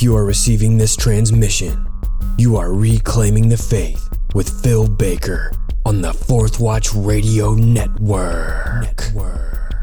[0.00, 1.86] If you are receiving this transmission,
[2.38, 5.52] you are reclaiming the faith with Phil Baker
[5.84, 8.80] on the Fourth Watch Radio Network.
[8.80, 9.74] Network.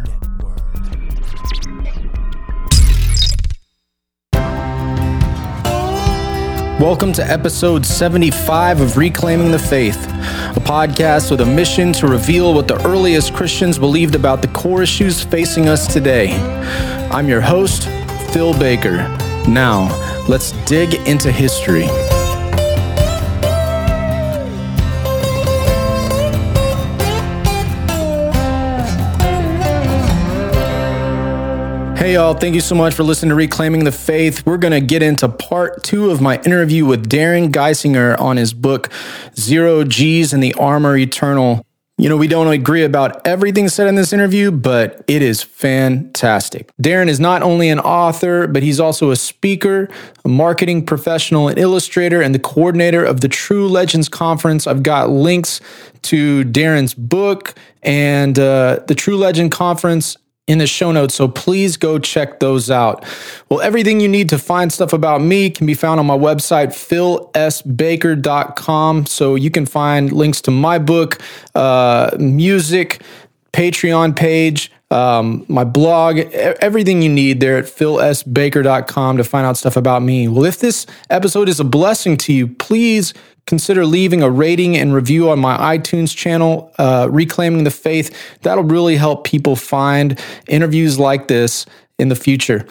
[6.80, 12.56] Welcome to episode 75 of Reclaiming the Faith, a podcast with a mission to reveal
[12.56, 16.34] what the earliest Christians believed about the core issues facing us today.
[17.12, 17.84] I'm your host,
[18.34, 19.16] Phil Baker.
[19.48, 21.88] Now, let's dig into history.
[31.98, 34.46] Hey, y'all, thank you so much for listening to Reclaiming the Faith.
[34.46, 38.54] We're going to get into part two of my interview with Darren Geisinger on his
[38.54, 38.90] book,
[39.38, 41.67] Zero G's and the Armor Eternal.
[42.00, 46.70] You know, we don't agree about everything said in this interview, but it is fantastic.
[46.80, 49.90] Darren is not only an author, but he's also a speaker,
[50.24, 54.68] a marketing professional, an illustrator, and the coordinator of the True Legends Conference.
[54.68, 55.60] I've got links
[56.04, 61.76] to Darren's book and uh, the True Legend Conference in the show notes, so please
[61.76, 63.04] go check those out.
[63.50, 66.68] Well, everything you need to find stuff about me can be found on my website,
[66.68, 69.06] philsbaker.com.
[69.06, 71.22] So you can find links to my book,
[71.54, 73.02] uh, music,
[73.52, 79.76] Patreon page, um, my blog, everything you need there at philsbaker.com to find out stuff
[79.76, 80.30] about me.
[80.30, 83.14] Well, if this episode is a blessing to you, please
[83.48, 88.16] consider leaving a rating and review on my iTunes channel, uh, Reclaiming the Faith.
[88.44, 91.66] That'll really help people find interviews like this
[91.98, 92.68] in the future.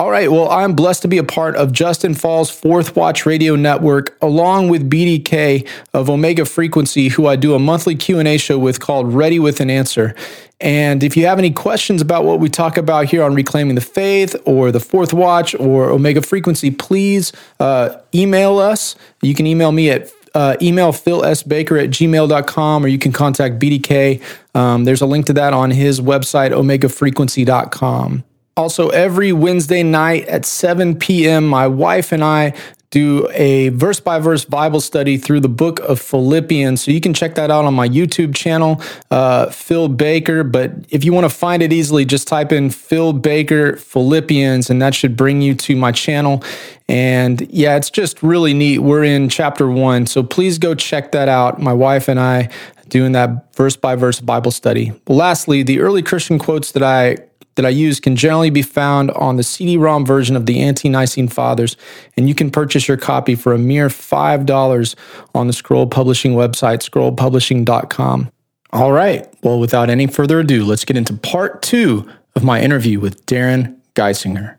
[0.00, 3.56] All right, well, I'm blessed to be a part of Justin Fall's Fourth Watch Radio
[3.56, 8.78] Network, along with BDK of Omega Frequency, who I do a monthly Q&A show with
[8.78, 10.14] called Ready with an Answer.
[10.60, 13.80] And if you have any questions about what we talk about here on Reclaiming the
[13.80, 18.94] Faith or the Fourth Watch or Omega Frequency, please uh, email us.
[19.20, 24.22] You can email me at uh, email philsbaker at gmail.com or you can contact BDK.
[24.54, 28.22] Um, there's a link to that on his website, omegafrequency.com.
[28.56, 32.54] Also, every Wednesday night at 7 p.m., my wife and I
[32.90, 36.82] do a verse by verse Bible study through the book of Philippians.
[36.82, 40.42] So you can check that out on my YouTube channel, uh, Phil Baker.
[40.42, 44.80] But if you want to find it easily, just type in Phil Baker Philippians, and
[44.80, 46.42] that should bring you to my channel.
[46.88, 48.78] And yeah, it's just really neat.
[48.78, 50.06] We're in chapter one.
[50.06, 51.60] So please go check that out.
[51.60, 52.48] My wife and I
[52.88, 54.92] doing that verse by verse Bible study.
[55.06, 57.18] Lastly, the early Christian quotes that I
[57.58, 61.76] that I use can generally be found on the CD-ROM version of the Ante-Nicene Fathers,
[62.16, 64.94] and you can purchase your copy for a mere $5
[65.34, 68.30] on the Scroll Publishing website, scrollpublishing.com.
[68.70, 73.00] All right, well, without any further ado, let's get into part two of my interview
[73.00, 74.57] with Darren Geisinger.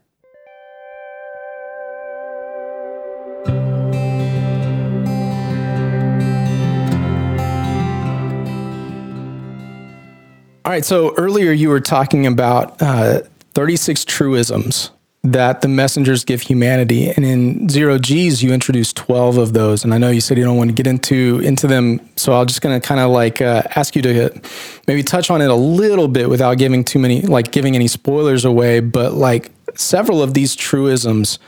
[10.69, 10.85] All right.
[10.85, 13.21] So earlier you were talking about uh,
[13.55, 14.91] 36 truisms
[15.23, 19.83] that the messengers give humanity, and in zero G's you introduced 12 of those.
[19.83, 22.45] And I know you said you don't want to get into into them, so I'm
[22.45, 24.41] just going to kind of like uh, ask you to
[24.87, 28.45] maybe touch on it a little bit without giving too many like giving any spoilers
[28.45, 28.79] away.
[28.79, 31.39] But like several of these truisms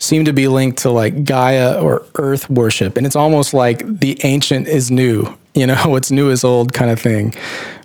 [0.00, 4.18] seem to be linked to like Gaia or Earth worship, and it's almost like the
[4.24, 5.38] ancient is new.
[5.54, 7.34] You know, what's new is old kind of thing.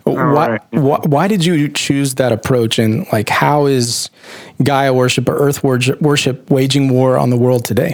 [0.04, 2.80] Why, why, why did you choose that approach?
[2.80, 4.10] And like how is
[4.64, 7.94] gaia worship or earth worship waging war on the world today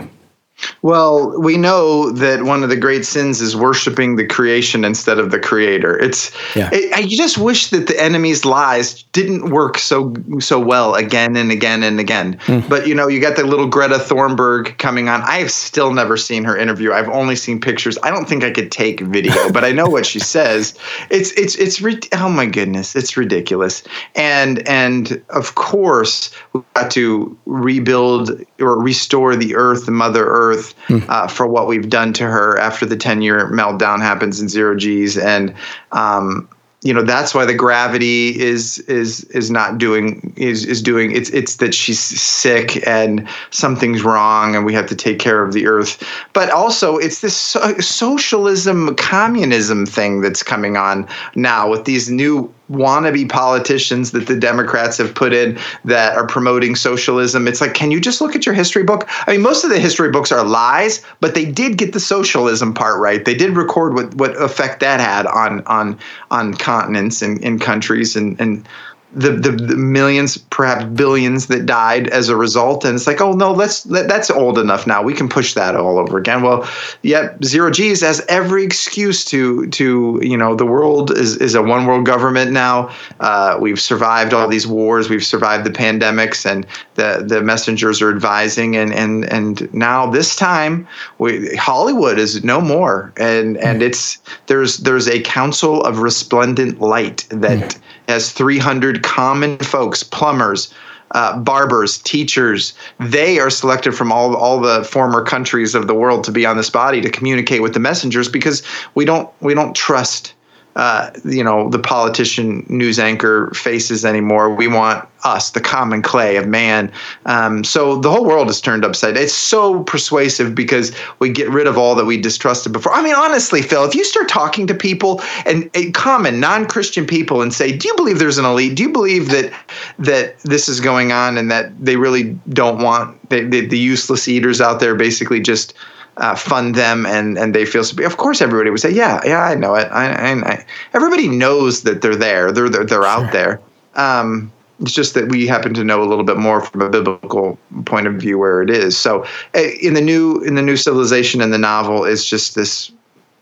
[0.81, 5.31] well, we know that one of the great sins is worshiping the creation instead of
[5.31, 5.97] the creator.
[5.97, 6.69] It's yeah.
[6.71, 11.51] it, I just wish that the enemy's lies didn't work so so well again and
[11.51, 12.37] again and again.
[12.45, 12.69] Mm.
[12.69, 15.21] But you know, you got the little Greta Thunberg coming on.
[15.23, 16.93] I have still never seen her interview.
[16.93, 17.97] I've only seen pictures.
[18.03, 20.77] I don't think I could take video, but I know what she says.
[21.09, 21.81] It's it's it's
[22.13, 23.83] oh my goodness, it's ridiculous.
[24.15, 30.44] And and of course, we got to rebuild or restore the earth, the mother earth
[30.45, 31.07] Earth mm.
[31.09, 34.75] uh, for what we've done to her after the 10 year meltdown happens in zero
[34.75, 35.17] G's.
[35.17, 35.53] And,
[35.91, 36.47] um,
[36.85, 41.31] you know that's why the gravity is is is not doing is is doing it's
[41.31, 45.65] it's that she's sick and something's wrong and we have to take care of the
[45.65, 52.11] earth but also it's this so- socialism communism thing that's coming on now with these
[52.11, 57.47] new wannabe politicians that the Democrats have put in that are promoting socialism.
[57.47, 59.07] It's like, can you just look at your history book?
[59.27, 62.73] I mean, most of the history books are lies, but they did get the socialism
[62.73, 63.23] part right.
[63.23, 65.99] They did record what, what effect that had on on
[66.31, 68.67] on continents and, and countries and and
[69.15, 72.83] the, the, the millions, perhaps billions that died as a result.
[72.83, 75.01] And it's like, oh no, let's that's old enough now.
[75.01, 76.41] We can push that all over again.
[76.41, 76.69] Well,
[77.01, 81.61] yet zero G's has every excuse to to you know the world is is a
[81.61, 82.93] one world government now.
[83.21, 85.09] Uh, we've survived all these wars.
[85.09, 88.75] We've survived the pandemics, and the the messengers are advising.
[88.75, 90.87] And and and now this time,
[91.19, 93.13] we, Hollywood is no more.
[93.15, 97.59] And and it's there's there's a council of resplendent light that.
[97.59, 100.73] Mm has 300 common folks, plumbers,
[101.11, 102.73] uh, barbers, teachers.
[102.99, 106.57] They are selected from all all the former countries of the world to be on
[106.57, 108.63] this body to communicate with the messengers because
[108.95, 110.33] we don't we don't trust
[110.75, 114.53] uh, you know the politician news anchor faces anymore.
[114.53, 116.91] We want us, the common clay of man.
[117.25, 119.17] Um, so the whole world is turned upside.
[119.17, 122.93] It's so persuasive because we get rid of all that we distrusted before.
[122.93, 127.41] I mean, honestly, Phil, if you start talking to people and, and common non-Christian people
[127.41, 128.75] and say, "Do you believe there's an elite?
[128.75, 129.53] Do you believe that
[129.99, 134.27] that this is going on and that they really don't want they, they, the useless
[134.27, 135.73] eaters out there basically just."
[136.17, 139.55] Uh, fund them and and they feel of course everybody would say yeah yeah I
[139.55, 139.87] know it.
[139.91, 142.51] I, I, I everybody knows that they're there.
[142.51, 143.07] They're they're, they're sure.
[143.07, 143.59] out there.
[143.95, 144.51] Um,
[144.81, 148.07] it's just that we happen to know a little bit more from a biblical point
[148.07, 148.97] of view where it is.
[148.97, 152.91] So eh, in the new in the new civilization in the novel is just this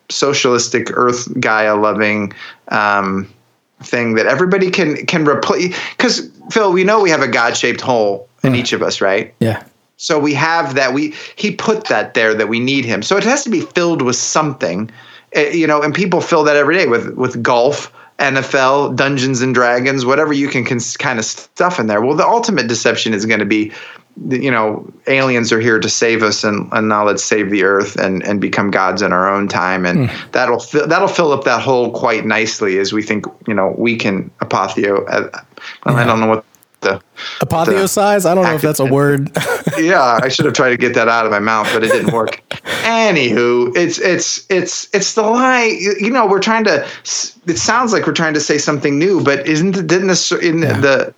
[0.09, 2.33] socialistic earth gaia loving
[2.69, 3.31] um,
[3.81, 5.77] thing that everybody can can replace.
[5.97, 9.33] Because phil we know we have a god-shaped hole in each of us right?
[9.39, 9.63] Yeah
[9.97, 10.93] so we have that.
[10.93, 13.03] We he put that there that we need him.
[13.03, 14.89] So it has to be filled with something,
[15.35, 15.81] uh, you know.
[15.81, 20.47] And people fill that every day with with golf, NFL, Dungeons and Dragons, whatever you
[20.47, 22.01] can, can kind of stuff in there.
[22.01, 23.71] Well, the ultimate deception is going to be,
[24.29, 27.95] you know, aliens are here to save us, and, and now let's save the earth
[27.95, 30.31] and and become gods in our own time, and mm.
[30.31, 33.95] that'll fill, that'll fill up that hole quite nicely as we think, you know, we
[33.95, 35.03] can apotheo.
[35.07, 35.93] Uh, yeah.
[35.93, 36.45] I don't know what
[36.83, 37.01] the
[37.39, 38.25] apotheosize.
[38.25, 39.31] I don't know if that's a word.
[39.77, 42.13] yeah, I should have tried to get that out of my mouth, but it didn't
[42.13, 42.41] work.
[42.83, 45.77] Anywho, it's it's it's it's the lie.
[45.99, 46.87] You know, we're trying to.
[47.45, 49.87] It sounds like we're trying to say something new, but isn't it?
[49.87, 50.79] didn't the in yeah.
[50.79, 51.13] the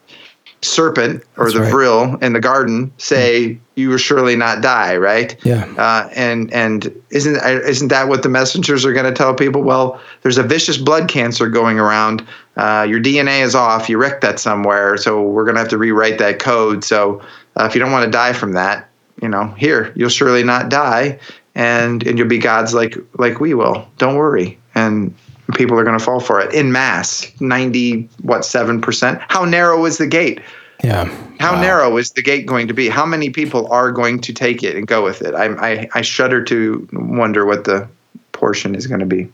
[0.65, 1.71] serpent or That's the right.
[1.71, 3.59] vril in the garden say mm.
[3.75, 5.35] you will surely not die right?
[5.45, 5.65] Yeah.
[5.77, 9.61] Uh, and and isn't isn't that what the messengers are going to tell people?
[9.61, 12.25] Well there's a vicious blood cancer going around.
[12.57, 13.89] Uh, your dna is off.
[13.89, 14.97] You wrecked that somewhere.
[14.97, 16.83] So we're going to have to rewrite that code.
[16.83, 17.21] So
[17.55, 18.89] uh, if you don't want to die from that
[19.21, 21.19] you know here you'll surely not die.
[21.55, 23.87] And and you'll be gods like like we will.
[23.97, 24.59] Don't worry.
[24.75, 25.15] And
[25.53, 26.53] people are going to fall for it.
[26.53, 30.41] In mass 90 what 7% how narrow is the gate?
[30.83, 31.05] Yeah.
[31.39, 31.61] How wow.
[31.61, 32.89] narrow is the gate going to be?
[32.89, 35.33] How many people are going to take it and go with it?
[35.33, 37.87] I i, I shudder to wonder what the
[38.31, 39.31] portion is going to be.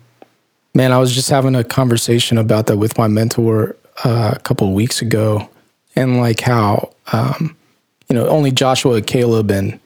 [0.74, 3.76] Man i was just having a conversation about that with my mentor
[4.06, 5.50] uh, a couple of weeks ago
[5.96, 7.56] and like how um,
[8.08, 9.80] you know only joshua caleb and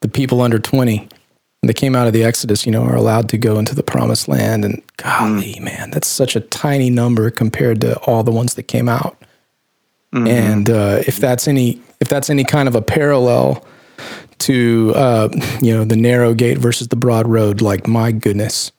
[0.00, 1.08] the people under 20
[1.68, 4.28] they came out of the Exodus, you know, are allowed to go into the promised
[4.28, 4.64] land.
[4.64, 5.62] And golly, mm.
[5.62, 9.16] man, that's such a tiny number compared to all the ones that came out.
[10.12, 10.26] Mm-hmm.
[10.26, 13.64] And uh, if that's any if that's any kind of a parallel
[14.38, 15.28] to uh,
[15.60, 18.72] you know the narrow gate versus the broad road, like my goodness,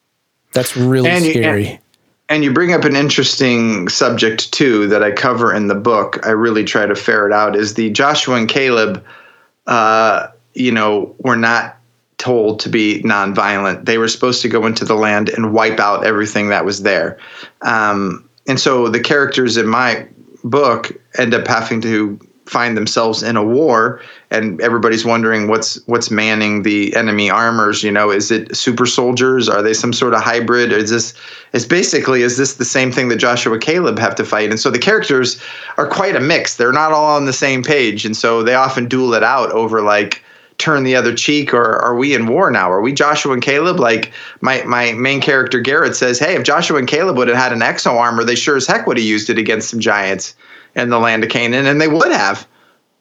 [0.53, 1.63] that's really and scary.
[1.63, 1.79] You, and,
[2.29, 6.25] and you bring up an interesting subject too that I cover in the book.
[6.25, 9.03] I really try to ferret out is the Joshua and Caleb.
[9.65, 11.76] Uh, you know, were not
[12.17, 13.85] told to be nonviolent.
[13.85, 17.17] They were supposed to go into the land and wipe out everything that was there.
[17.61, 20.07] Um, and so the characters in my
[20.43, 26.09] book end up having to find themselves in a war and everybody's wondering what's what's
[26.09, 30.21] manning the enemy armors you know is it super soldiers are they some sort of
[30.21, 31.13] hybrid is this
[31.51, 34.71] is basically is this the same thing that joshua caleb have to fight and so
[34.71, 35.41] the characters
[35.77, 38.87] are quite a mix they're not all on the same page and so they often
[38.87, 40.23] duel it out over like
[40.57, 42.71] turn the other cheek or are we in war now?
[42.71, 43.79] Are we joshua and caleb?
[43.79, 44.11] Like
[44.41, 47.59] my my main character garrett says hey if joshua and caleb would have had an
[47.59, 50.35] exo armor they sure as heck would have used it against some giants
[50.75, 52.47] in the land of canaan and they would have.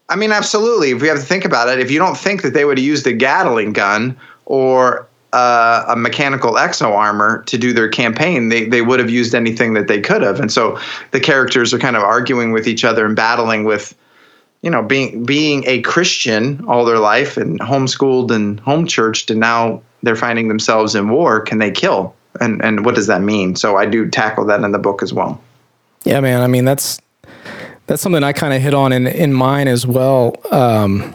[0.08, 1.80] I mean absolutely if we have to think about it.
[1.80, 5.96] If you don't think that they would have used a gatling gun or uh, a
[5.96, 10.00] mechanical exo armor to do their campaign, they, they would have used anything that they
[10.00, 10.40] could have.
[10.40, 10.78] And so
[11.10, 13.94] the characters are kind of arguing with each other and battling with
[14.66, 19.38] you know, being being a Christian all their life and homeschooled and home churched, and
[19.38, 21.40] now they're finding themselves in war.
[21.40, 22.16] Can they kill?
[22.40, 23.54] And and what does that mean?
[23.54, 25.40] So I do tackle that in the book as well.
[26.02, 26.42] Yeah, man.
[26.42, 27.00] I mean, that's
[27.86, 30.34] that's something I kind of hit on in in mine as well.
[30.50, 31.14] Um,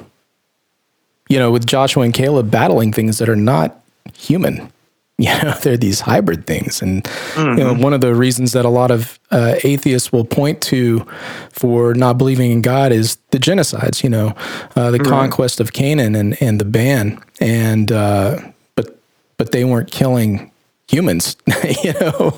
[1.27, 4.71] you know, with Joshua and Caleb battling things that are not human.
[5.37, 7.57] you know they're these hybrid things and mm-hmm.
[7.57, 11.05] you know one of the reasons that a lot of uh, atheists will point to
[11.51, 14.33] for not believing in god is the genocides you know
[14.75, 15.07] uh, the right.
[15.07, 18.39] conquest of canaan and, and the ban and uh,
[18.75, 18.97] but
[19.37, 20.51] but they weren't killing
[20.87, 21.37] humans
[21.83, 22.35] you know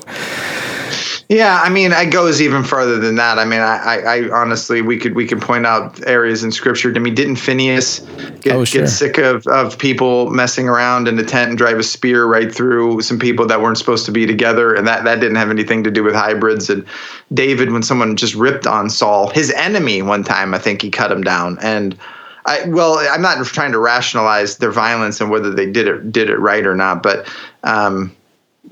[1.28, 3.38] yeah, I mean, it goes even further than that.
[3.38, 6.92] I mean, I, I, I, honestly, we could we could point out areas in Scripture.
[6.94, 8.00] I mean, didn't Phineas
[8.40, 8.82] get, oh, sure.
[8.82, 12.54] get sick of, of people messing around in the tent and drive a spear right
[12.54, 15.82] through some people that weren't supposed to be together, and that that didn't have anything
[15.84, 16.68] to do with hybrids.
[16.68, 16.84] And
[17.32, 21.10] David, when someone just ripped on Saul, his enemy, one time, I think he cut
[21.10, 21.98] him down, and.
[22.46, 26.28] I, well, I'm not trying to rationalize their violence and whether they did it did
[26.28, 27.26] it right or not, but
[27.62, 28.14] um,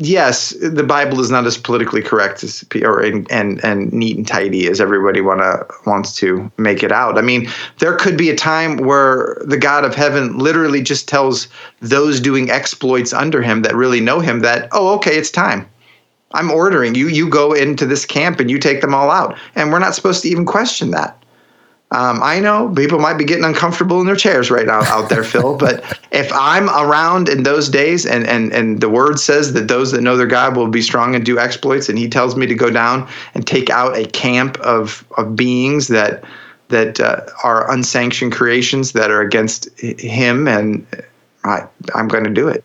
[0.05, 4.27] yes, the Bible is not as politically correct as or and and, and neat and
[4.27, 7.19] tidy as everybody wanna wants to make it out.
[7.19, 11.49] I mean, there could be a time where the God of heaven literally just tells
[11.81, 15.69] those doing exploits under him that really know him that, oh, okay, it's time.
[16.35, 17.09] I'm ordering you.
[17.09, 20.23] You go into this camp and you take them all out, and we're not supposed
[20.23, 21.22] to even question that.
[21.93, 25.23] Um, I know people might be getting uncomfortable in their chairs right now out there,
[25.23, 25.57] Phil.
[25.63, 29.93] But if I'm around in those days, and and and the word says that those
[29.93, 32.55] that know their God will be strong and do exploits, and He tells me to
[32.55, 36.25] go down and take out a camp of of beings that
[36.69, 40.87] that uh, are unsanctioned creations that are against Him, and
[41.45, 42.65] I I'm going to do it.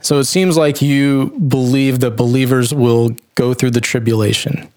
[0.00, 4.68] So it seems like you believe that believers will go through the tribulation.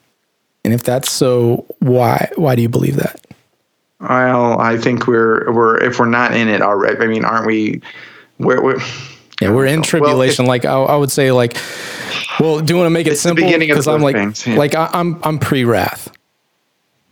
[0.63, 3.28] And if that's so, why why do you believe that?
[3.99, 6.97] Well, I think we're we're if we're not in it already.
[6.99, 7.81] I mean, aren't we?
[8.37, 8.79] We're, we're
[9.41, 10.45] yeah, we're in tribulation.
[10.45, 11.57] Well, like I, I, would say, like,
[12.39, 13.45] well, do you want to make it simple?
[13.57, 14.55] Because I'm like, things, yeah.
[14.55, 16.11] like I, I'm I'm pre wrath,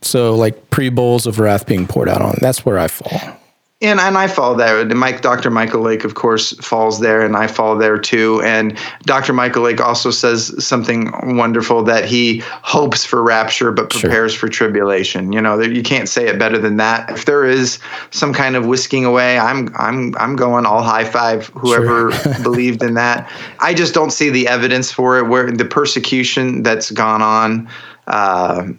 [0.02, 2.36] so like pre bowls of wrath being poured out on.
[2.42, 3.38] That's where I fall
[3.80, 4.84] and and I fall there.
[4.86, 5.52] Mike, Dr.
[5.52, 8.42] Michael Lake, of course, falls there, and I fall there too.
[8.44, 9.34] And Dr.
[9.34, 14.40] Michael Lake also says something wonderful that he hopes for rapture but prepares sure.
[14.40, 15.32] for tribulation.
[15.32, 17.12] You know, you can't say it better than that.
[17.12, 17.78] If there is
[18.10, 22.34] some kind of whisking away, I'm I'm I'm going all high five whoever sure.
[22.44, 23.32] believed in that.
[23.60, 25.28] I just don't see the evidence for it.
[25.28, 27.70] Where the persecution that's gone on.
[28.08, 28.70] Uh,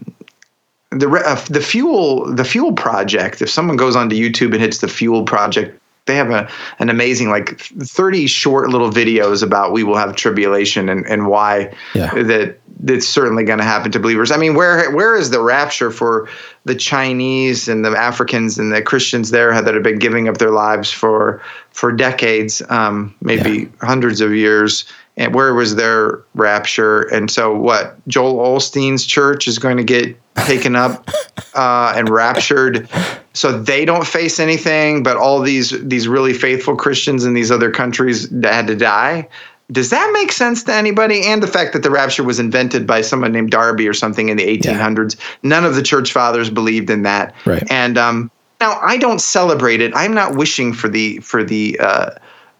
[0.90, 3.42] the uh, the fuel the fuel project.
[3.42, 7.28] If someone goes onto YouTube and hits the fuel project, they have a an amazing
[7.28, 12.12] like 30 short little videos about we will have tribulation and and why yeah.
[12.14, 14.30] that it's certainly going to happen to believers.
[14.30, 16.28] I mean, where where is the rapture for
[16.64, 20.50] the Chinese and the Africans and the Christians there that have been giving up their
[20.50, 23.86] lives for for decades, um, maybe yeah.
[23.86, 24.84] hundreds of years,
[25.18, 27.02] and where was their rapture?
[27.12, 30.16] And so, what Joel Osteen's church is going to get
[30.46, 31.08] taken up
[31.54, 32.88] uh, and raptured,
[33.32, 37.70] so they don't face anything, but all these these really faithful Christians in these other
[37.70, 39.28] countries had to die.
[39.70, 41.26] Does that make sense to anybody?
[41.26, 44.38] And the fact that the rapture was invented by someone named Darby or something in
[44.38, 45.16] the 1800s.
[45.16, 45.24] Yeah.
[45.42, 47.34] None of the church fathers believed in that.
[47.44, 47.62] Right.
[47.70, 48.30] And um,
[48.60, 49.92] now I don't celebrate it.
[49.94, 52.10] I'm not wishing for the for the uh,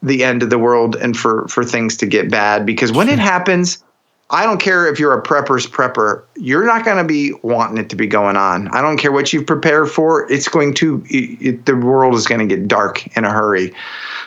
[0.02, 3.18] the end of the world and for for things to get bad because when it
[3.18, 3.82] happens
[4.30, 7.88] I don't care if you're a prepper's prepper, you're not going to be wanting it
[7.88, 8.68] to be going on.
[8.68, 12.46] I don't care what you've prepared for, it's going to, it, the world is going
[12.46, 13.72] to get dark in a hurry.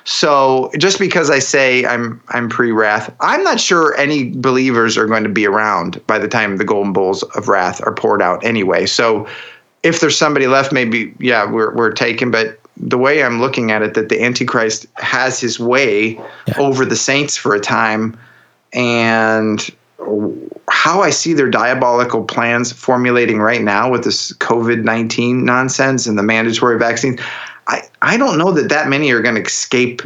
[0.03, 5.23] So just because I say I'm I'm pre-wrath, I'm not sure any believers are going
[5.23, 8.87] to be around by the time the golden bowls of wrath are poured out anyway.
[8.87, 9.27] So
[9.83, 12.31] if there's somebody left, maybe yeah, we're we're taken.
[12.31, 16.13] But the way I'm looking at it, that the Antichrist has his way
[16.47, 16.57] yeah.
[16.57, 18.17] over the saints for a time,
[18.73, 19.69] and
[20.69, 26.17] how I see their diabolical plans formulating right now with this COVID 19 nonsense and
[26.17, 27.19] the mandatory vaccines,
[27.67, 30.01] I, I don't know that that many are going to escape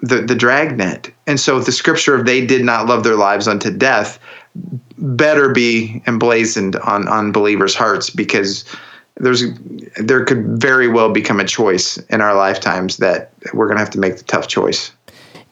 [0.00, 1.12] the, the dragnet.
[1.26, 4.18] And so the scripture of they did not love their lives unto death
[4.98, 8.64] better be emblazoned on, on believers' hearts because
[9.16, 9.44] there's
[9.96, 13.90] there could very well become a choice in our lifetimes that we're going to have
[13.90, 14.90] to make the tough choice.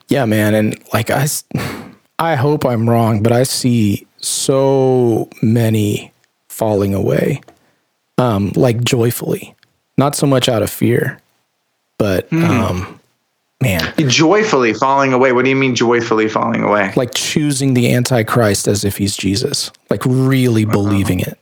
[0.07, 0.53] Yeah, man.
[0.55, 1.27] And like I
[2.21, 6.13] I hope I'm wrong, but I see so many
[6.49, 7.41] falling away,
[8.19, 9.55] um, like joyfully,
[9.97, 11.19] not so much out of fear,
[11.97, 12.43] but mm.
[12.43, 12.99] um,
[13.59, 15.31] man, joyfully falling away.
[15.31, 16.93] What do you mean joyfully falling away?
[16.95, 20.73] Like choosing the Antichrist as if he's Jesus, like really uh-huh.
[20.73, 21.39] believing it.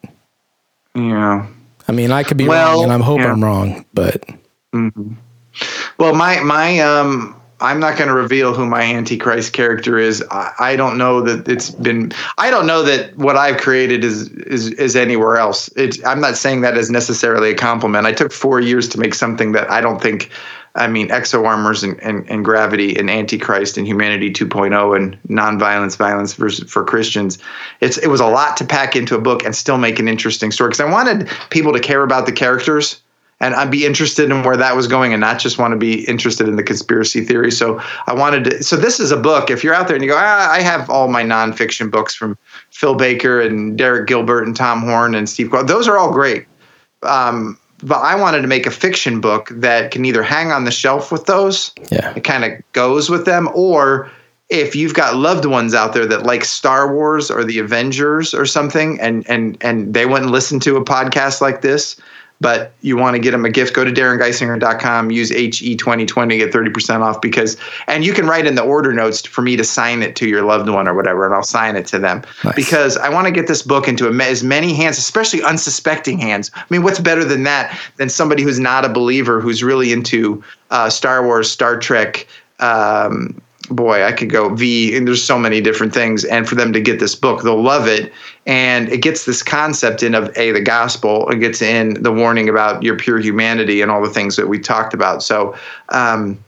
[0.95, 1.45] Yeah.
[1.89, 3.33] I mean, I could be well, wrong, and I hope yeah.
[3.33, 4.25] I'm wrong, but.
[4.73, 5.15] Mm-hmm.
[5.97, 10.23] Well, my my um I'm not going to reveal who my Antichrist character is.
[10.31, 12.11] I, I, don't know that it's been.
[12.37, 15.69] I don't know that what I've created is is is anywhere else.
[15.75, 16.03] It's.
[16.05, 18.05] I'm not saying that as necessarily a compliment.
[18.05, 20.31] I took four years to make something that I don't think
[20.75, 26.33] I mean, exo and, and, and gravity and Antichrist and humanity 2.0 and nonviolence, violence
[26.33, 27.39] versus, for Christians.
[27.81, 30.51] It's it was a lot to pack into a book and still make an interesting
[30.51, 33.01] story because I wanted people to care about the characters
[33.39, 36.05] and I'd be interested in where that was going and not just want to be
[36.07, 37.51] interested in the conspiracy theory.
[37.51, 38.63] So I wanted to.
[38.63, 39.49] So this is a book.
[39.49, 42.37] If you're out there and you go, ah, I have all my nonfiction books from
[42.71, 45.51] Phil Baker and Derek Gilbert and Tom Horn and Steve.
[45.65, 46.45] Those are all great.
[47.03, 50.71] Um, but I wanted to make a fiction book that can either hang on the
[50.71, 54.11] shelf with those, yeah, it kind of goes with them, or
[54.49, 58.45] if you've got loved ones out there that like Star Wars or the Avengers or
[58.45, 61.99] something, and and and they wouldn't listen to a podcast like this,
[62.41, 66.53] but you want to get them a gift, go to darrengeisinger.com, use HE2020 to get
[66.53, 70.01] 30% off because, and you can write in the order notes for me to sign
[70.01, 72.55] it to your loved one or whatever, and I'll sign it to them nice.
[72.55, 76.49] because I want to get this book into as many hands, especially unsuspecting hands.
[76.55, 80.43] I mean, what's better than that than somebody who's not a believer who's really into
[80.69, 82.27] uh, Star Wars, Star Trek,
[82.59, 86.25] um, boy, I could go V, and there's so many different things.
[86.25, 88.11] And for them to get this book, they'll love it.
[88.45, 91.29] And it gets this concept in of a the gospel.
[91.29, 94.59] It gets in the warning about your pure humanity and all the things that we
[94.59, 95.23] talked about.
[95.23, 95.55] So.
[95.89, 96.39] Um,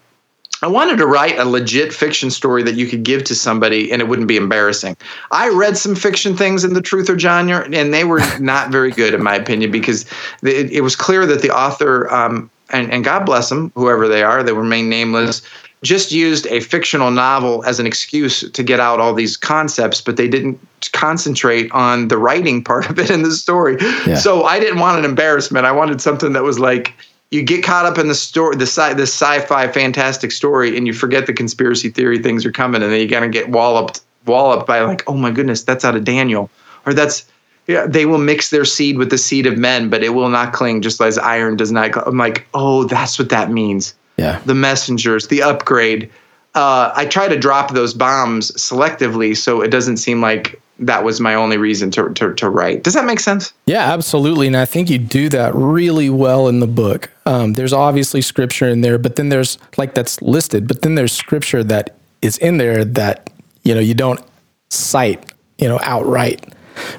[0.64, 4.00] I wanted to write a legit fiction story that you could give to somebody and
[4.00, 4.96] it wouldn't be embarrassing.
[5.32, 8.92] I read some fiction things in the truth or genre, and they were not very
[8.92, 10.06] good, in my opinion, because
[10.44, 14.44] it, was clear that the author, um, and, and God bless them, whoever they are,
[14.44, 15.42] they remain nameless,
[15.84, 20.16] just used a fictional novel as an excuse to get out all these concepts, but
[20.16, 20.60] they didn't
[20.94, 23.78] concentrate on the writing part of it in the story.
[24.06, 24.16] Yeah.
[24.16, 25.66] So I didn't want an embarrassment.
[25.66, 26.94] I wanted something that was like
[27.32, 30.94] you get caught up in the story, the sci, this sci-fi fantastic story, and you
[30.94, 34.82] forget the conspiracy theory things are coming, and then you gotta get walloped, walloped by
[34.82, 36.50] like, oh my goodness, that's out of Daniel,
[36.86, 37.26] or that's
[37.68, 40.52] yeah, they will mix their seed with the seed of men, but it will not
[40.52, 41.96] cling, just as iron does not.
[42.08, 44.42] I'm like, oh, that's what that means yeah.
[44.46, 46.10] the messengers, the upgrade.
[46.54, 51.20] Uh, I try to drop those bombs selectively so it doesn't seem like that was
[51.20, 52.84] my only reason to, to, to, write.
[52.84, 53.54] Does that make sense?
[53.68, 54.48] Yeah, absolutely.
[54.48, 57.10] And I think you do that really well in the book.
[57.26, 61.14] Um, there's obviously scripture in there, but then there's like that's listed, but then there's
[61.14, 63.30] scripture that is in there that,
[63.64, 64.20] you know, you don't
[64.70, 65.24] cite,
[65.60, 66.52] you know, outright.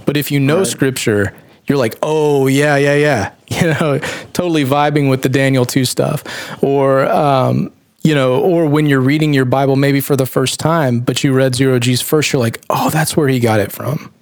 [0.07, 0.67] But if you know right.
[0.67, 1.35] scripture,
[1.66, 3.33] you're like, oh, yeah, yeah, yeah.
[3.48, 3.98] you know,
[4.33, 6.25] totally vibing with the Daniel 2 stuff.
[6.62, 7.72] Or, um,
[8.03, 11.33] you know, or when you're reading your Bible maybe for the first time, but you
[11.33, 14.12] read Zero G's first, you're like, oh, that's where he got it from.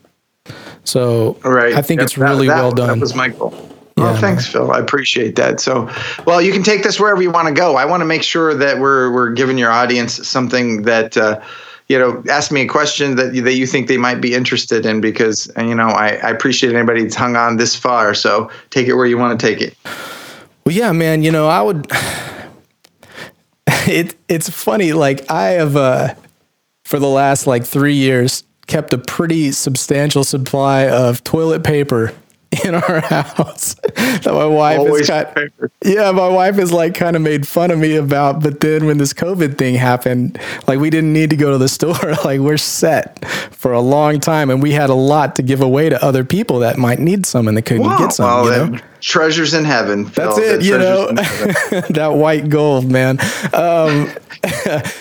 [0.84, 1.74] So right.
[1.74, 2.06] I think yep.
[2.06, 2.98] it's really that, that, well done.
[2.98, 3.52] That was my goal.
[3.96, 4.70] Yeah, oh, thanks, Phil.
[4.70, 5.60] I appreciate that.
[5.60, 5.90] So,
[6.26, 7.76] well, you can take this wherever you want to go.
[7.76, 11.40] I want to make sure that we're we're giving your audience something that uh,
[11.90, 15.00] you know, ask me a question that that you think they might be interested in
[15.00, 18.14] because you know I, I appreciate anybody that's hung on this far.
[18.14, 19.76] So take it where you want to take it.
[20.64, 21.24] Well, yeah, man.
[21.24, 21.90] You know, I would.
[23.86, 24.92] It it's funny.
[24.92, 26.14] Like I have uh,
[26.84, 32.12] for the last like three years kept a pretty substantial supply of toilet paper
[32.64, 33.76] in our house.
[34.20, 35.52] That my wife Always is kind
[35.84, 38.98] yeah my wife is like kind of made fun of me about but then when
[38.98, 42.14] this covid thing happened like we didn't need to go to the store.
[42.24, 45.88] Like we're set for a long time and we had a lot to give away
[45.88, 47.98] to other people that might need some and they couldn't wow.
[47.98, 48.78] get some well, you know?
[49.00, 51.12] treasures in heaven that's it you know?
[51.12, 53.18] that white gold man.
[53.54, 54.10] Um,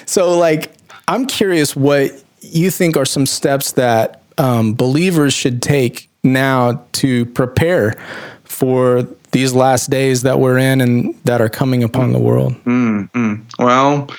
[0.06, 0.72] so like
[1.08, 7.26] i'm curious what you think are some steps that um, believers should take now to
[7.28, 7.96] prepare
[8.44, 12.54] for these last days that we're in and that are coming upon the world?
[12.66, 13.64] Mm-hmm.
[13.64, 14.10] Well,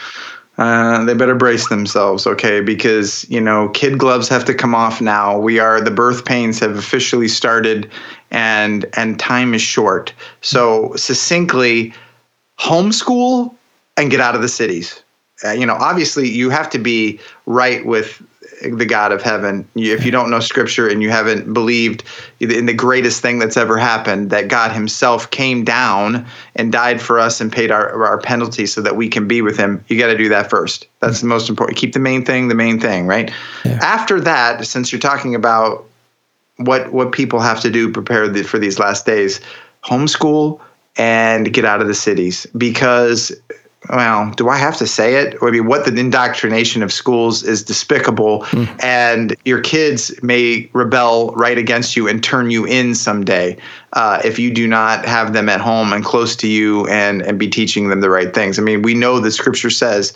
[0.58, 2.60] uh, they better brace themselves, okay?
[2.60, 5.38] Because you know, kid gloves have to come off now.
[5.38, 7.90] We are the birth pains have officially started,
[8.30, 10.12] and and time is short.
[10.42, 11.94] So succinctly,
[12.58, 13.54] homeschool
[13.96, 15.02] and get out of the cities.
[15.42, 18.22] Uh, you know, obviously, you have to be right with
[18.62, 19.68] the God of heaven.
[19.74, 22.04] If you don't know scripture and you haven't believed
[22.40, 27.18] in the greatest thing that's ever happened, that God himself came down and died for
[27.18, 30.08] us and paid our, our penalty so that we can be with him, you got
[30.08, 30.86] to do that first.
[31.00, 31.28] That's mm-hmm.
[31.28, 31.78] the most important.
[31.78, 33.32] Keep the main thing the main thing, right?
[33.64, 33.78] Yeah.
[33.82, 35.86] After that, since you're talking about
[36.56, 39.40] what what people have to do prepare the, for these last days,
[39.84, 40.60] homeschool
[40.96, 43.32] and get out of the cities because
[43.88, 45.36] well, do I have to say it?
[45.40, 48.84] I mean, what the indoctrination of schools is despicable, mm.
[48.84, 53.56] and your kids may rebel right against you and turn you in someday
[53.94, 57.38] uh, if you do not have them at home and close to you and and
[57.38, 58.58] be teaching them the right things.
[58.58, 60.12] I mean, we know the Scripture says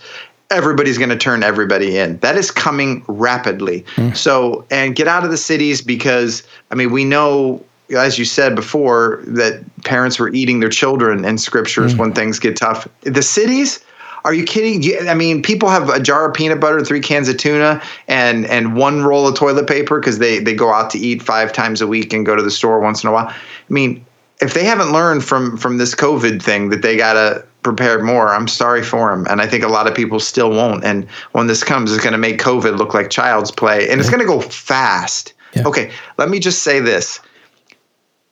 [0.51, 2.19] everybody's going to turn everybody in.
[2.19, 3.83] That is coming rapidly.
[3.97, 4.15] Mm.
[4.15, 8.55] So, and get out of the cities because I mean, we know as you said
[8.55, 12.01] before, that parents were eating their children in scriptures mm-hmm.
[12.01, 12.89] when things get tough.
[13.03, 13.85] The cities,
[14.25, 15.09] are you kidding?
[15.09, 18.75] I mean, people have a jar of peanut butter, three cans of tuna, and and
[18.75, 21.87] one roll of toilet paper because they they go out to eat five times a
[21.87, 23.27] week and go to the store once in a while.
[23.29, 23.35] I
[23.69, 24.05] mean,
[24.41, 28.49] if they haven't learned from from this COVID thing that they gotta prepare more, I'm
[28.49, 30.85] sorry for them, and I think a lot of people still won't.
[30.85, 34.11] And when this comes, it's going to make COVID look like child's play, and it's
[34.11, 35.33] going to go fast.
[35.55, 35.67] Yeah.
[35.67, 37.21] Okay, let me just say this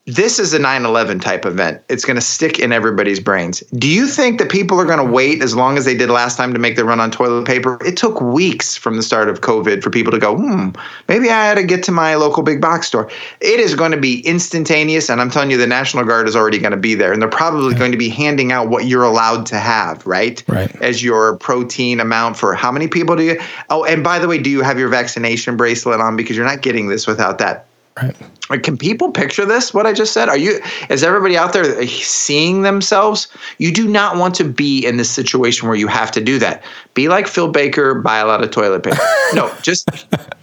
[0.06, 1.80] this is a 9-11 type event.
[1.88, 3.60] It's going to stick in everybody's brains.
[3.74, 6.36] Do you think that people are going to wait as long as they did last
[6.36, 7.78] time to make the run on toilet paper?
[7.84, 10.70] It took weeks from the start of covid for people to go hmm
[11.08, 13.10] maybe i had to get to my local big box store.
[13.40, 16.58] It is going to be instantaneous and i'm telling you the national guard is already
[16.58, 19.46] going to be there and they're probably going to be handing out what you're allowed
[19.46, 20.42] to have right?
[20.48, 20.74] Right.
[20.82, 24.38] As your protein amount for how many people do you oh and by the way
[24.38, 26.16] do you have your vaccination bracelet on?
[26.16, 28.62] Because you're not getting this without that Right.
[28.62, 29.74] Can people picture this?
[29.74, 30.28] What I just said?
[30.28, 30.60] Are you?
[30.88, 33.28] Is everybody out there eh, seeing themselves?
[33.58, 36.64] You do not want to be in this situation where you have to do that.
[36.94, 37.94] Be like Phil Baker.
[37.94, 38.98] Buy a lot of toilet paper.
[39.34, 39.88] no, just,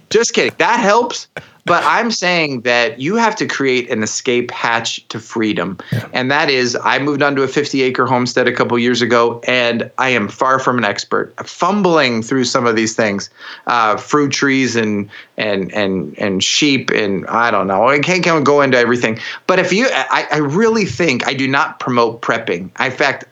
[0.10, 0.54] just kidding.
[0.58, 1.28] That helps.
[1.66, 5.78] But I'm saying that you have to create an escape hatch to freedom.
[5.92, 6.08] Yeah.
[6.14, 9.92] And that is, I moved onto a 50 acre homestead a couple years ago, and
[10.00, 11.32] I am far from an expert.
[11.48, 13.30] Fumbling through some of these things,
[13.68, 17.88] uh, fruit trees and and and and sheep, and I don't know.
[17.88, 19.20] I can't go into everything.
[19.46, 22.72] But if you, I, I really think I do not promote prepping.
[22.84, 23.26] In fact,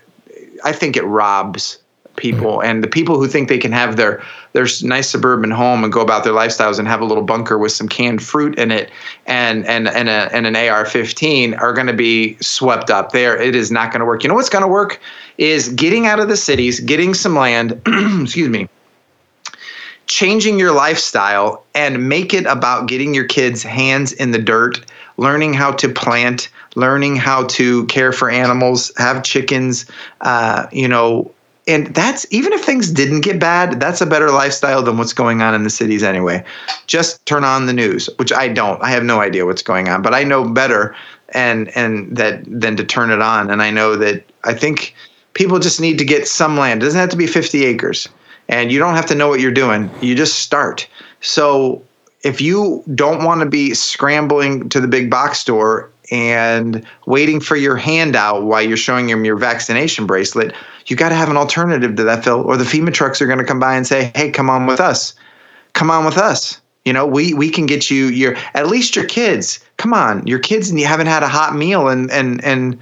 [0.64, 1.80] I think it robs
[2.18, 4.22] people and the people who think they can have their
[4.54, 7.72] their nice suburban home and go about their lifestyles and have a little bunker with
[7.72, 8.92] some canned fruit in it
[9.28, 13.12] and and and, a, and an AR-15 are going to be swept up.
[13.12, 14.24] There it is not going to work.
[14.24, 15.00] You know what's going to work?
[15.38, 17.80] Is getting out of the cities getting some land
[18.22, 18.68] excuse me
[20.08, 24.80] changing your lifestyle and make it about getting your kids hands in the dirt
[25.18, 29.86] learning how to plant learning how to care for animals have chickens
[30.22, 31.30] uh, you know
[31.68, 35.42] and that's even if things didn't get bad that's a better lifestyle than what's going
[35.42, 36.44] on in the cities anyway.
[36.88, 38.82] Just turn on the news which i don't.
[38.82, 40.96] I have no idea what's going on but i know better
[41.30, 43.50] and and that than to turn it on.
[43.50, 44.96] And i know that i think
[45.38, 46.82] people just need to get some land.
[46.82, 48.10] It doesn't have to be 50 acres.
[48.50, 49.90] And you don't have to know what you're doing.
[50.02, 50.88] You just start.
[51.22, 51.84] So
[52.24, 57.56] if you don't want to be scrambling to the big box store and waiting for
[57.56, 60.56] your handout while you're showing them your vaccination bracelet,
[60.88, 62.42] you got to have an alternative to that, Phil.
[62.42, 64.80] Or the FEMA trucks are going to come by and say, "Hey, come on with
[64.80, 65.14] us.
[65.74, 66.60] Come on with us.
[66.86, 69.60] You know, we we can get you your at least your kids.
[69.78, 72.80] Come on, your kids, and you haven't had a hot meal and and and."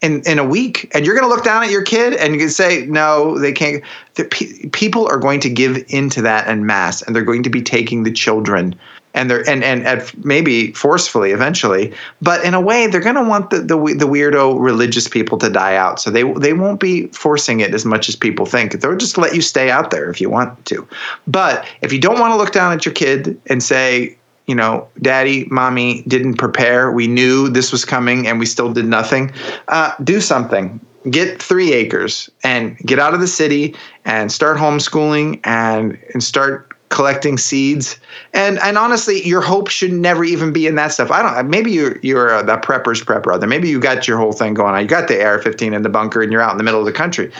[0.00, 2.38] In, in a week, and you're going to look down at your kid and you
[2.38, 3.82] can say, no, they can't.
[4.14, 7.50] The pe- people are going to give into that en masse, and they're going to
[7.50, 8.78] be taking the children
[9.14, 13.24] and they're and and, and maybe forcefully eventually, but in a way they're going to
[13.24, 16.00] want the, the the weirdo religious people to die out.
[16.00, 18.72] So they they won't be forcing it as much as people think.
[18.72, 20.86] They'll just let you stay out there if you want to.
[21.26, 24.16] But if you don't want to look down at your kid and say,
[24.48, 26.90] you know, daddy, mommy didn't prepare.
[26.90, 29.30] We knew this was coming and we still did nothing.
[29.68, 30.80] Uh, do something.
[31.08, 36.74] Get three acres and get out of the city and start homeschooling and, and start
[36.88, 38.00] collecting seeds
[38.32, 41.70] and and honestly your hope should never even be in that stuff i don't maybe
[41.70, 44.74] you're you're a, a prepper's prepper out there maybe you got your whole thing going
[44.74, 46.86] on you got the ar-15 in the bunker and you're out in the middle of
[46.86, 47.30] the country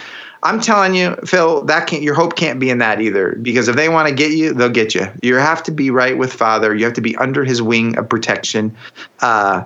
[0.42, 3.77] i'm telling you phil that can't your hope can't be in that either because if
[3.77, 5.07] they want to get you they'll get you.
[5.22, 6.74] You have to be right with father.
[6.74, 8.77] You have to be under his wing of protection.
[9.20, 9.64] Uh,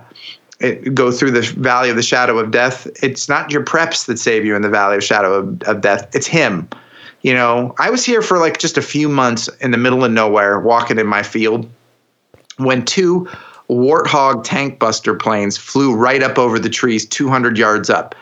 [0.93, 2.87] go through the valley of the shadow of death.
[3.01, 6.07] It's not your preps that save you in the valley of shadow of, of death.
[6.15, 6.69] It's him.
[7.21, 10.11] You know, I was here for like just a few months in the middle of
[10.11, 11.69] nowhere, walking in my field,
[12.57, 13.27] when two
[13.69, 18.13] Warthog tank buster planes flew right up over the trees, 200 yards up.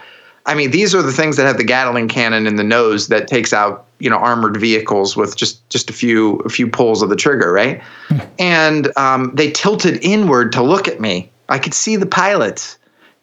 [0.45, 3.27] I mean, these are the things that have the Gatling cannon in the nose that
[3.27, 7.09] takes out, you know, armored vehicles with just just a few a few pulls of
[7.09, 7.81] the trigger, right?
[8.07, 8.19] Hmm.
[8.39, 11.29] And um, they tilted inward to look at me.
[11.49, 12.77] I could see the pilots.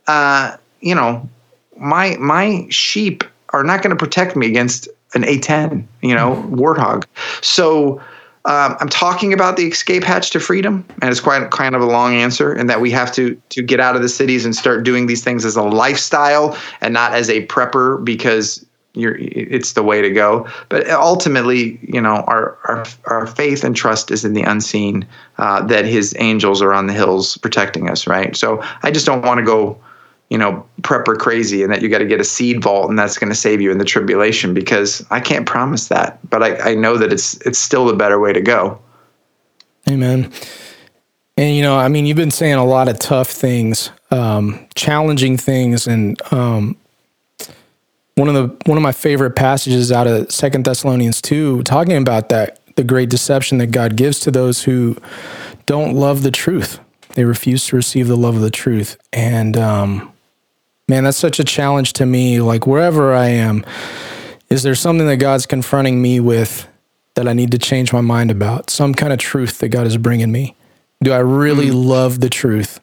[0.07, 1.29] Uh, you know,
[1.77, 7.05] my my sheep are not going to protect me against an A10, you know, Warthog.
[7.41, 8.01] So
[8.45, 11.87] um, I'm talking about the escape hatch to freedom, and it's quite kind of a
[11.87, 14.85] long answer, and that we have to to get out of the cities and start
[14.85, 19.83] doing these things as a lifestyle and not as a prepper because you're it's the
[19.83, 20.47] way to go.
[20.69, 25.07] But ultimately, you know, our our, our faith and trust is in the unseen,
[25.39, 28.37] uh, that His angels are on the hills protecting us, right?
[28.37, 29.79] So I just don't want to go
[30.31, 33.17] you know, prepper crazy and that you got to get a seed vault and that's
[33.17, 36.75] going to save you in the tribulation because I can't promise that, but I, I
[36.75, 38.79] know that it's it's still the better way to go.
[39.89, 40.31] Amen.
[41.39, 45.37] And you know, I mean, you've been saying a lot of tough things, um, challenging
[45.37, 46.77] things, and um,
[48.17, 52.29] one of the one of my favorite passages out of Second Thessalonians two, talking about
[52.31, 54.97] that the great deception that God gives to those who
[55.67, 56.81] don't love the truth.
[57.15, 60.13] They refuse to receive the love of the truth, and um,
[60.89, 62.41] man, that's such a challenge to me.
[62.41, 63.65] Like wherever I am,
[64.51, 66.67] is there something that God's confronting me with
[67.15, 68.71] that I need to change my mind about?
[68.71, 70.57] Some kind of truth that God is bringing me.
[71.03, 71.85] Do I really mm.
[71.87, 72.81] love the truth?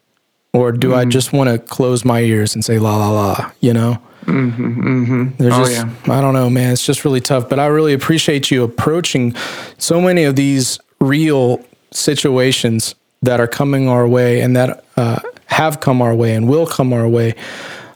[0.54, 0.96] Or do mm.
[0.96, 4.02] I just want to close my ears and say la la la, you know?
[4.26, 5.38] Mm-hmm, mm-hmm.
[5.38, 6.14] There's oh, just, yeah.
[6.14, 6.74] I don't know, man.
[6.74, 7.50] It's just really tough.
[7.50, 9.36] But I really appreciate you approaching
[9.78, 15.80] so many of these real situations that are coming our way and that uh, have
[15.80, 17.36] come our way and will come our way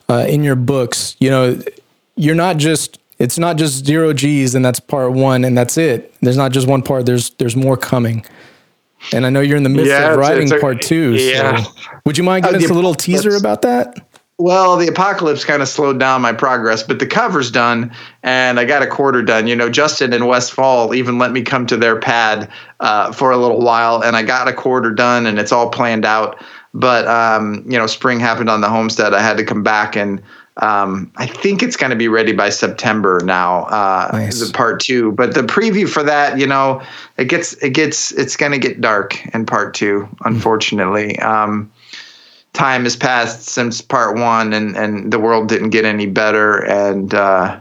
[0.10, 1.16] uh, in your books.
[1.20, 1.62] You know,
[2.16, 6.14] you're not just it's not just zero G's and that's part one and that's it.
[6.22, 7.06] There's not just one part.
[7.06, 8.26] There's there's more coming.
[9.14, 11.16] And I know you're in the midst yeah, of writing it's, it's a, part two.
[11.16, 11.64] Yeah.
[11.64, 11.72] So
[12.06, 14.06] would you mind giving uh, us a little teaser about that?
[14.40, 17.94] Well, the apocalypse kind of slowed down my progress, but the cover's done,
[18.24, 19.48] and I got a quarter done.
[19.48, 23.38] You know, Justin and Westfall even let me come to their pad uh, for a
[23.38, 26.42] little while, and I got a quarter done, and it's all planned out.
[26.74, 29.14] But um, you know, spring happened on the homestead.
[29.14, 30.22] I had to come back and
[30.62, 33.64] um, I think it's going to be ready by September now.
[33.66, 34.46] Uh, nice.
[34.46, 36.82] The part two, but the preview for that, you know,
[37.18, 40.08] it gets it gets it's going to get dark in part two.
[40.26, 41.72] Unfortunately, um,
[42.52, 46.66] time has passed since part one, and and the world didn't get any better.
[46.66, 47.60] And uh,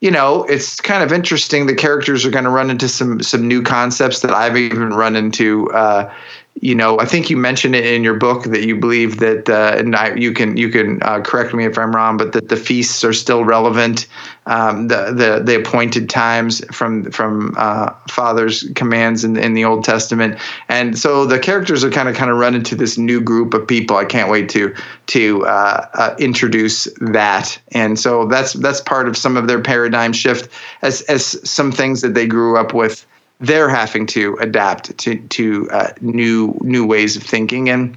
[0.00, 1.66] you know, it's kind of interesting.
[1.66, 5.16] The characters are going to run into some some new concepts that I've even run
[5.16, 5.68] into.
[5.72, 6.12] Uh,
[6.60, 9.76] you know, I think you mentioned it in your book that you believe that, uh,
[9.76, 12.56] and I, you can you can uh, correct me if I'm wrong, but that the
[12.56, 14.06] feasts are still relevant.
[14.46, 19.84] Um, the the the appointed times from from uh, Father's commands in, in the Old
[19.84, 23.54] Testament, and so the characters are kind of kind of run into this new group
[23.54, 23.96] of people.
[23.96, 24.74] I can't wait to
[25.08, 30.12] to uh, uh, introduce that, and so that's that's part of some of their paradigm
[30.12, 30.50] shift
[30.82, 33.06] as as some things that they grew up with
[33.40, 37.68] they're having to adapt to to uh, new new ways of thinking.
[37.68, 37.96] And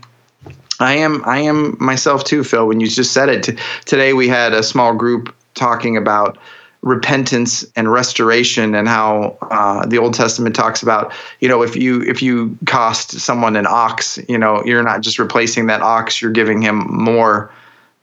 [0.79, 2.67] I am I am myself too, Phil.
[2.67, 3.43] When you just said it.
[3.43, 6.37] T- today, we had a small group talking about
[6.81, 12.01] repentance and restoration and how uh, the Old Testament talks about you know if you
[12.03, 16.31] if you cost someone an ox, you know you're not just replacing that ox, you're
[16.31, 17.51] giving him more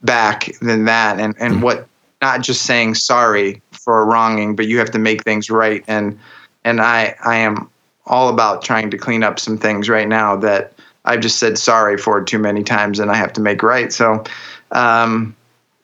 [0.03, 1.87] back than that, and and what
[2.21, 5.83] not just saying sorry for a wronging, but you have to make things right.
[5.87, 6.19] And
[6.63, 7.69] and I I am
[8.05, 10.73] all about trying to clean up some things right now that
[11.05, 13.93] I've just said sorry for too many times and I have to make right.
[13.93, 14.23] So,
[14.71, 15.35] um,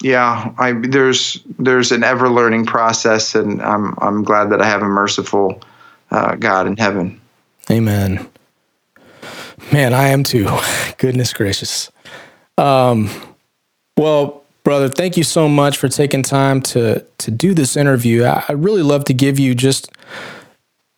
[0.02, 4.82] yeah, I there's there's an ever learning process, and I'm I'm glad that I have
[4.82, 5.62] a merciful
[6.12, 7.20] uh, God in heaven.
[7.72, 8.28] Amen.
[9.72, 10.48] Man, I am too.
[10.98, 11.92] Goodness gracious.
[12.58, 13.10] Um,
[13.98, 18.26] well, brother, thank you so much for taking time to to do this interview.
[18.26, 19.90] I, I'd really love to give you just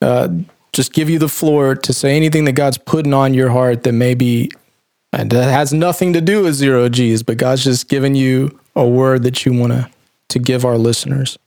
[0.01, 0.29] uh,
[0.73, 3.93] just give you the floor to say anything that God's putting on your heart that
[3.93, 4.51] maybe
[5.13, 8.87] and that has nothing to do with zero G's, but God's just given you a
[8.87, 9.89] word that you want to
[10.29, 11.39] to give our listeners.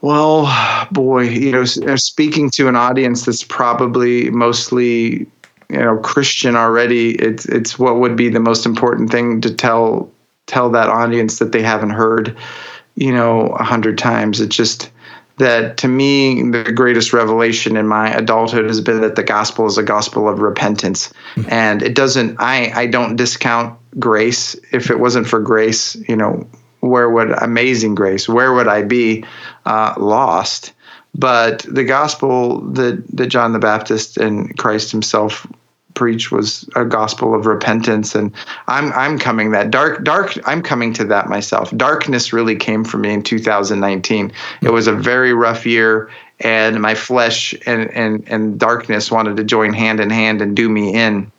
[0.00, 0.48] Well,
[0.90, 5.26] boy, you know, uh, speaking to an audience that's probably mostly,
[5.68, 10.10] you know, Christian already, it's it's what would be the most important thing to tell
[10.46, 12.36] tell that audience that they haven't heard,
[12.94, 14.40] you know, a hundred times.
[14.40, 14.90] It's just
[15.38, 19.78] that to me the greatest revelation in my adulthood has been that the gospel is
[19.78, 21.12] a gospel of repentance.
[21.34, 21.50] Mm-hmm.
[21.50, 24.54] and it doesn't i i don't discount grace.
[24.72, 26.46] If it wasn't for grace you know
[26.80, 29.24] where would amazing grace where would i be
[29.66, 30.72] uh, lost?
[31.14, 35.46] But the gospel that that john the baptist and christ himself
[35.98, 38.32] preach was a gospel of repentance and
[38.68, 41.70] i'm i'm coming that dark dark i'm coming to that myself.
[41.76, 44.32] Darkness really came for me in 2019
[44.62, 46.08] it was a very rough year
[46.40, 50.68] and my flesh and and and darkness wanted to join hand in hand and do
[50.68, 51.30] me in.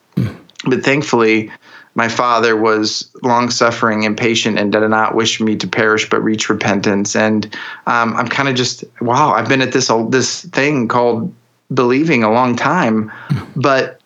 [0.65, 1.51] But thankfully
[1.95, 6.23] my father was long suffering and patient and did not wish me to perish but
[6.23, 7.15] reach repentance.
[7.15, 7.45] And
[7.87, 11.33] um, i'm kind of just wow i've been at this this thing called
[11.73, 13.11] believing a long time
[13.55, 13.98] but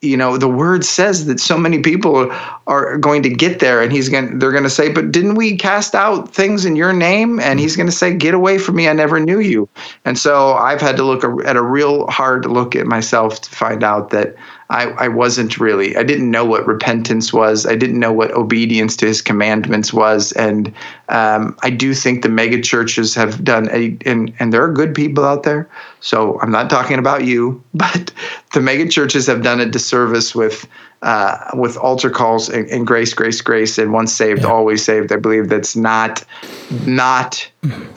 [0.00, 2.30] you know the word says that so many people
[2.68, 5.56] are going to get there and he's going they're going to say but didn't we
[5.56, 7.40] cast out things in your name?
[7.40, 8.88] And he's going to say get away from me.
[8.88, 9.68] I never knew you.
[10.04, 13.82] And so i've had to look at a real hard look at myself to find
[13.82, 14.36] out that
[14.70, 17.64] I, I wasn't really I didn't know what repentance was.
[17.64, 20.72] I didn't know what obedience to His commandments was, and
[21.08, 24.94] um, I do think the mega churches have done a and and there are good
[24.94, 25.68] people out there.
[26.00, 28.12] So I'm not talking about you, but
[28.52, 30.68] the mega churches have done a disservice with
[31.02, 34.48] uh, with altar calls and, and, grace, grace, grace, and once saved, yeah.
[34.48, 35.12] always saved.
[35.12, 36.24] I believe that's not
[36.86, 37.48] not.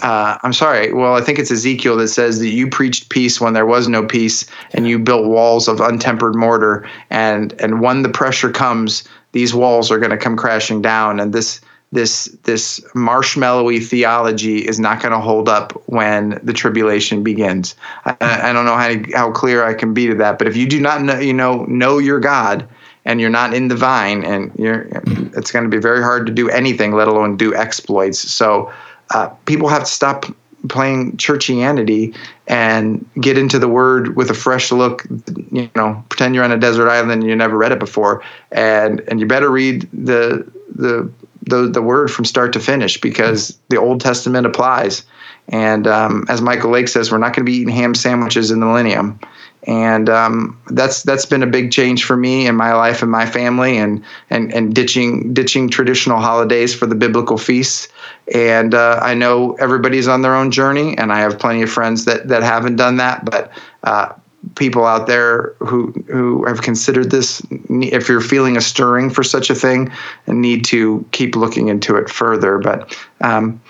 [0.01, 0.93] Uh, I'm sorry.
[0.93, 4.05] Well, I think it's Ezekiel that says that you preached peace when there was no
[4.05, 9.53] peace, and you built walls of untempered mortar, and and when the pressure comes, these
[9.53, 11.61] walls are going to come crashing down, and this
[11.91, 17.75] this this marshmallowy theology is not going to hold up when the tribulation begins.
[18.05, 20.67] I, I don't know how how clear I can be to that, but if you
[20.67, 22.67] do not know, you know know your God
[23.05, 24.87] and you're not in the vine and you're
[25.35, 28.19] it's going to be very hard to do anything let alone do exploits.
[28.19, 28.71] So
[29.13, 30.25] uh, people have to stop
[30.69, 32.15] playing churchianity
[32.47, 35.05] and get into the word with a fresh look.
[35.51, 39.01] You know pretend you're on a desert island and you never read it before and
[39.07, 41.11] and you better read the the
[41.43, 45.03] the, the word from start to finish because the old testament applies.
[45.47, 48.59] And um, as michael lake says we're not going to be eating ham sandwiches in
[48.59, 49.19] the millennium
[49.63, 53.25] and um, that's that's been a big change for me in my life and my
[53.25, 57.87] family, and and and ditching ditching traditional holidays for the biblical feasts.
[58.33, 62.05] And uh, I know everybody's on their own journey, and I have plenty of friends
[62.05, 63.51] that that haven't done that, but.
[63.83, 64.13] Uh,
[64.55, 69.51] people out there who who have considered this if you're feeling a stirring for such
[69.51, 69.91] a thing
[70.25, 73.61] and need to keep looking into it further but um,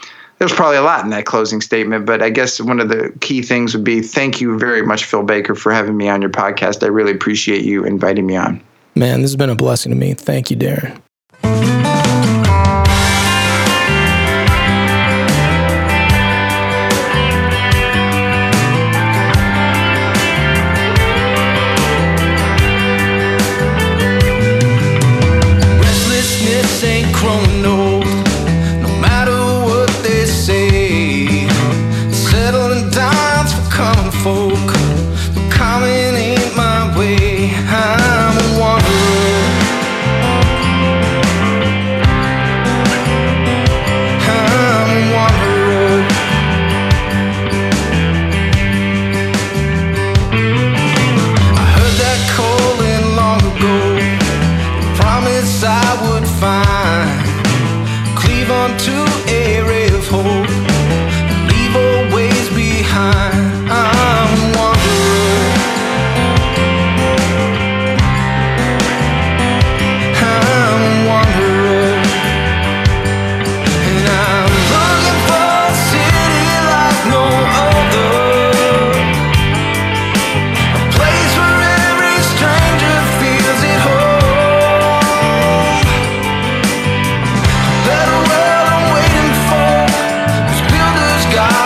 [0.41, 3.43] there's probably a lot in that closing statement, but I guess one of the key
[3.43, 6.81] things would be thank you very much, Phil Baker, for having me on your podcast.
[6.81, 8.59] I really appreciate you inviting me on.
[8.95, 10.15] Man, this has been a blessing to me.
[10.15, 10.99] Thank you, Darren.
[27.21, 27.90] keep on my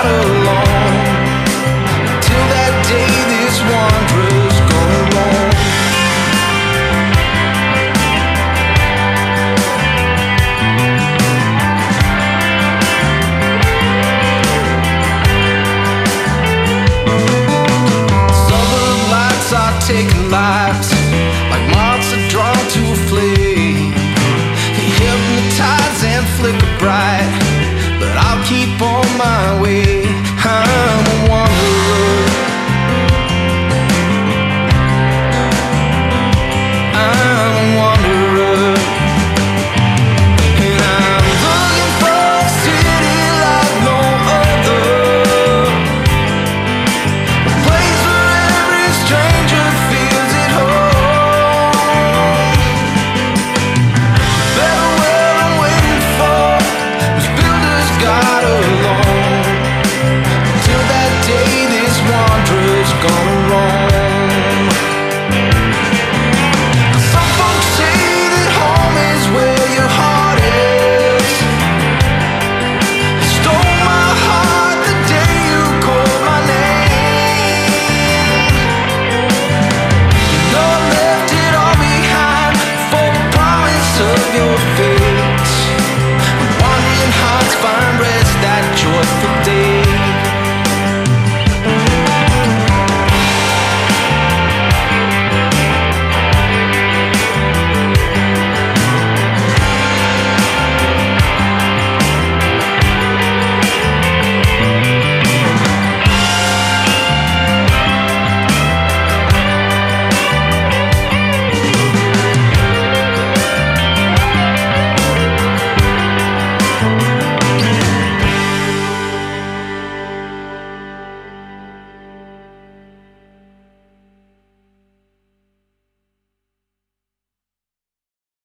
[0.05, 0.44] way